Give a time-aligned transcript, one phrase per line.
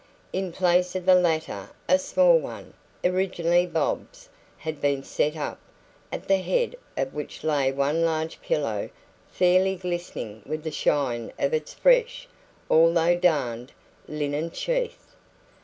[0.33, 2.73] In place of the latter a small one
[3.05, 5.59] originally Bob's had been set up,
[6.11, 8.89] at the head of which lay one large pillow
[9.27, 12.27] fairly glistening with the shine of its fresh,
[12.67, 13.73] although darned,
[14.07, 15.13] linen sheath.